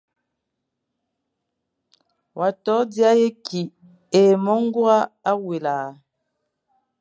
Wa 2.37 2.49
to 2.63 2.73
dia 2.91 3.11
ye 3.19 3.29
kî 3.45 3.61
e 4.21 4.23
mo 4.43 4.53
ñgura 4.63 4.99
awela? 5.31 5.77